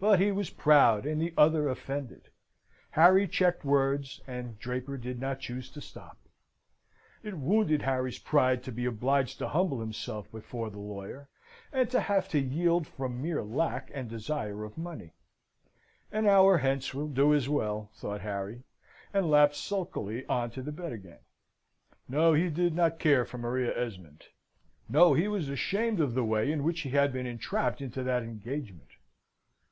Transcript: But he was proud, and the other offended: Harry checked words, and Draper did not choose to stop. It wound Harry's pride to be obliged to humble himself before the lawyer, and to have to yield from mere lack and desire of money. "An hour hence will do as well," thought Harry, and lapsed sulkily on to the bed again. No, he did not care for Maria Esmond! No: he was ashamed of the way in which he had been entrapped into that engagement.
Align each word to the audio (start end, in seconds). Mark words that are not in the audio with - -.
But 0.00 0.20
he 0.20 0.30
was 0.30 0.48
proud, 0.50 1.06
and 1.06 1.20
the 1.20 1.34
other 1.36 1.68
offended: 1.68 2.28
Harry 2.90 3.26
checked 3.26 3.64
words, 3.64 4.20
and 4.28 4.56
Draper 4.56 4.96
did 4.96 5.18
not 5.20 5.40
choose 5.40 5.68
to 5.72 5.80
stop. 5.80 6.16
It 7.24 7.34
wound 7.34 7.68
Harry's 7.82 8.20
pride 8.20 8.62
to 8.62 8.70
be 8.70 8.84
obliged 8.84 9.38
to 9.38 9.48
humble 9.48 9.80
himself 9.80 10.30
before 10.30 10.70
the 10.70 10.78
lawyer, 10.78 11.28
and 11.72 11.90
to 11.90 11.98
have 12.00 12.28
to 12.28 12.38
yield 12.38 12.86
from 12.86 13.20
mere 13.20 13.42
lack 13.42 13.90
and 13.92 14.08
desire 14.08 14.62
of 14.62 14.78
money. 14.78 15.14
"An 16.12 16.28
hour 16.28 16.58
hence 16.58 16.94
will 16.94 17.08
do 17.08 17.34
as 17.34 17.48
well," 17.48 17.90
thought 17.94 18.20
Harry, 18.20 18.62
and 19.12 19.28
lapsed 19.28 19.64
sulkily 19.66 20.24
on 20.26 20.50
to 20.52 20.62
the 20.62 20.70
bed 20.70 20.92
again. 20.92 21.18
No, 22.08 22.34
he 22.34 22.50
did 22.50 22.72
not 22.72 23.00
care 23.00 23.24
for 23.24 23.38
Maria 23.38 23.76
Esmond! 23.76 24.26
No: 24.88 25.14
he 25.14 25.26
was 25.26 25.48
ashamed 25.48 25.98
of 25.98 26.14
the 26.14 26.24
way 26.24 26.52
in 26.52 26.62
which 26.62 26.82
he 26.82 26.90
had 26.90 27.12
been 27.12 27.26
entrapped 27.26 27.80
into 27.82 28.04
that 28.04 28.22
engagement. 28.22 28.82